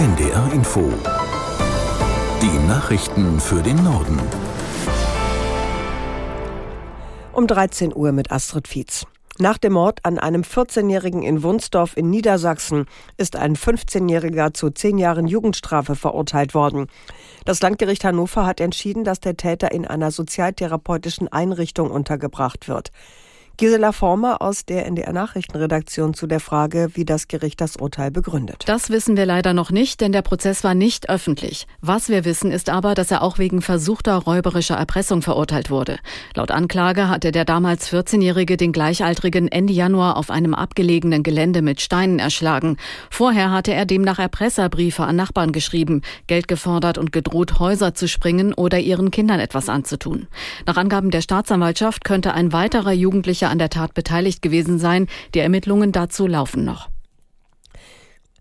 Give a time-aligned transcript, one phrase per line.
[0.00, 0.90] NDR Info.
[2.40, 4.18] Die Nachrichten für den Norden.
[7.34, 9.04] Um 13 Uhr mit Astrid Fietz.
[9.38, 12.86] Nach dem Mord an einem 14-Jährigen in Wunsdorf in Niedersachsen
[13.18, 16.86] ist ein 15-Jähriger zu 10 Jahren Jugendstrafe verurteilt worden.
[17.44, 22.90] Das Landgericht Hannover hat entschieden, dass der Täter in einer sozialtherapeutischen Einrichtung untergebracht wird.
[23.60, 28.62] Gisela Former aus der NDR Nachrichtenredaktion zu der Frage, wie das Gericht das Urteil begründet.
[28.64, 31.66] Das wissen wir leider noch nicht, denn der Prozess war nicht öffentlich.
[31.82, 35.98] Was wir wissen, ist aber, dass er auch wegen versuchter räuberischer Erpressung verurteilt wurde.
[36.34, 41.82] Laut Anklage hatte der damals 14-Jährige den Gleichaltrigen Ende Januar auf einem abgelegenen Gelände mit
[41.82, 42.78] Steinen erschlagen.
[43.10, 48.54] Vorher hatte er demnach Erpresserbriefe an Nachbarn geschrieben, Geld gefordert und gedroht, Häuser zu springen
[48.54, 50.28] oder ihren Kindern etwas anzutun.
[50.64, 55.06] Nach Angaben der Staatsanwaltschaft könnte ein weiterer Jugendlicher an der Tat beteiligt gewesen sein.
[55.34, 56.88] Die Ermittlungen dazu laufen noch.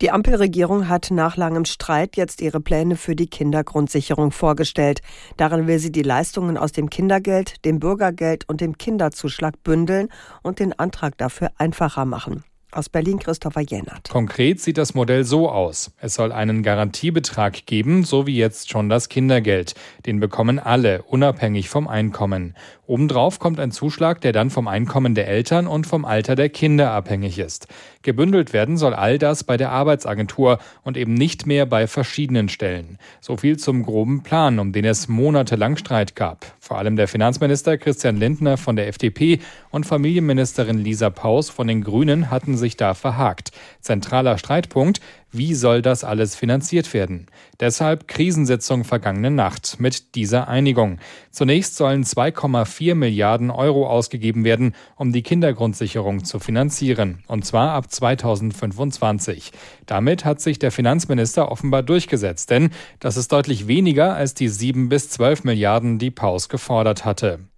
[0.00, 5.02] Die Ampelregierung hat nach langem Streit jetzt ihre Pläne für die Kindergrundsicherung vorgestellt.
[5.36, 10.08] Darin will sie die Leistungen aus dem Kindergeld, dem Bürgergeld und dem Kinderzuschlag bündeln
[10.42, 12.44] und den Antrag dafür einfacher machen.
[12.72, 14.08] Aus Berlin Christopher Jennert.
[14.08, 15.90] Konkret sieht das Modell so aus.
[16.00, 19.74] Es soll einen Garantiebetrag geben, so wie jetzt schon das Kindergeld.
[20.06, 22.54] Den bekommen alle, unabhängig vom Einkommen.
[22.86, 26.90] Obendrauf kommt ein Zuschlag, der dann vom Einkommen der Eltern und vom Alter der Kinder
[26.90, 27.68] abhängig ist.
[28.02, 32.98] Gebündelt werden soll all das bei der Arbeitsagentur und eben nicht mehr bei verschiedenen Stellen.
[33.20, 36.46] So viel zum groben Plan, um den es monatelang Streit gab.
[36.58, 39.40] Vor allem der Finanzminister Christian Lindner von der FDP
[39.70, 43.50] und Familienministerin Lisa Paus von den Grünen hatten sich da verhakt.
[43.80, 45.00] Zentraler Streitpunkt,
[45.32, 47.26] wie soll das alles finanziert werden?
[47.60, 50.98] Deshalb Krisensitzung vergangene Nacht mit dieser Einigung.
[51.30, 57.22] Zunächst sollen 2,4 Milliarden Euro ausgegeben werden, um die Kindergrundsicherung zu finanzieren.
[57.26, 59.52] Und zwar ab 2025.
[59.86, 64.88] Damit hat sich der Finanzminister offenbar durchgesetzt, denn das ist deutlich weniger als die 7
[64.88, 67.49] bis 12 Milliarden, die Paus gefordert hatte.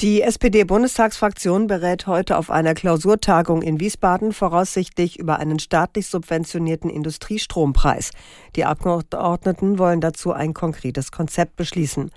[0.00, 8.12] Die SPD-Bundestagsfraktion berät heute auf einer Klausurtagung in Wiesbaden voraussichtlich über einen staatlich subventionierten Industriestrompreis.
[8.56, 12.10] Die Abgeordneten wollen dazu ein konkretes Konzept beschließen.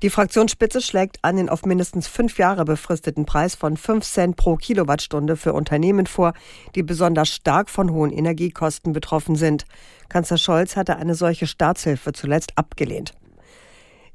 [0.00, 5.36] Die Fraktionsspitze schlägt einen auf mindestens fünf Jahre befristeten Preis von fünf Cent pro Kilowattstunde
[5.36, 6.32] für Unternehmen vor,
[6.74, 9.66] die besonders stark von hohen Energiekosten betroffen sind.
[10.08, 13.12] Kanzler Scholz hatte eine solche Staatshilfe zuletzt abgelehnt.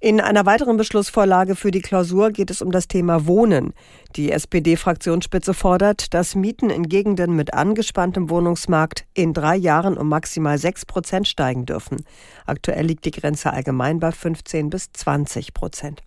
[0.03, 3.71] In einer weiteren Beschlussvorlage für die Klausur geht es um das Thema Wohnen.
[4.15, 10.57] Die SPD-Fraktionsspitze fordert, dass Mieten in Gegenden mit angespanntem Wohnungsmarkt in drei Jahren um maximal
[10.57, 12.03] sechs Prozent steigen dürfen.
[12.47, 16.01] Aktuell liegt die Grenze allgemein bei 15 bis 20 Prozent.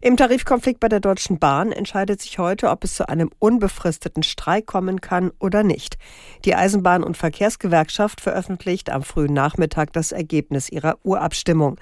[0.00, 4.64] Im Tarifkonflikt bei der Deutschen Bahn entscheidet sich heute, ob es zu einem unbefristeten Streik
[4.64, 5.98] kommen kann oder nicht.
[6.46, 11.78] Die Eisenbahn- und Verkehrsgewerkschaft veröffentlicht am frühen Nachmittag das Ergebnis ihrer Urabstimmung.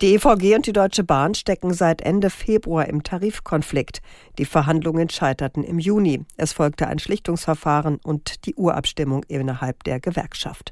[0.00, 4.00] Die EVG und die Deutsche Bahn stecken seit Ende Februar im Tarifkonflikt.
[4.38, 6.24] Die Verhandlungen scheiterten im Juni.
[6.36, 10.70] Es folgte ein Schlichtungsverfahren und die Urabstimmung innerhalb der Gewerkschaft.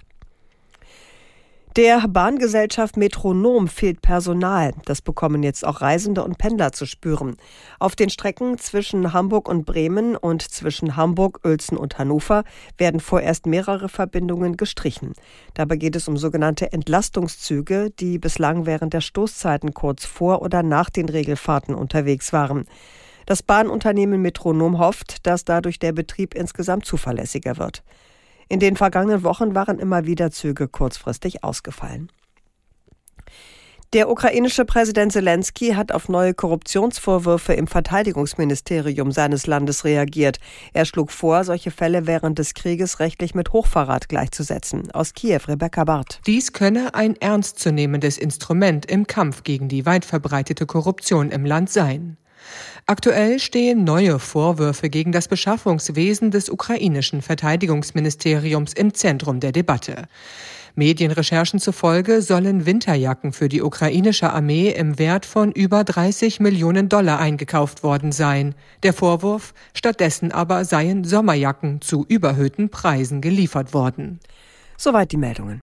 [1.76, 4.72] Der Bahngesellschaft Metronom fehlt Personal.
[4.86, 7.36] Das bekommen jetzt auch Reisende und Pendler zu spüren.
[7.78, 12.44] Auf den Strecken zwischen Hamburg und Bremen und zwischen Hamburg, Uelzen und Hannover
[12.78, 15.12] werden vorerst mehrere Verbindungen gestrichen.
[15.52, 20.88] Dabei geht es um sogenannte Entlastungszüge, die bislang während der Stoßzeiten kurz vor oder nach
[20.88, 22.64] den Regelfahrten unterwegs waren.
[23.26, 27.82] Das Bahnunternehmen Metronom hofft, dass dadurch der Betrieb insgesamt zuverlässiger wird.
[28.48, 32.10] In den vergangenen Wochen waren immer wieder Züge kurzfristig ausgefallen.
[33.92, 40.38] Der ukrainische Präsident Zelensky hat auf neue Korruptionsvorwürfe im Verteidigungsministerium seines Landes reagiert.
[40.72, 44.90] Er schlug vor, solche Fälle während des Krieges rechtlich mit Hochverrat gleichzusetzen.
[44.90, 46.20] Aus Kiew, Rebecca Barth.
[46.26, 52.16] Dies könne ein ernstzunehmendes Instrument im Kampf gegen die weit verbreitete Korruption im Land sein.
[52.86, 60.06] Aktuell stehen neue Vorwürfe gegen das Beschaffungswesen des ukrainischen Verteidigungsministeriums im Zentrum der Debatte.
[60.76, 67.18] Medienrecherchen zufolge sollen Winterjacken für die ukrainische Armee im Wert von über 30 Millionen Dollar
[67.18, 68.54] eingekauft worden sein.
[68.82, 74.20] Der Vorwurf, stattdessen aber seien Sommerjacken zu überhöhten Preisen geliefert worden.
[74.76, 75.60] Soweit die Meldungen.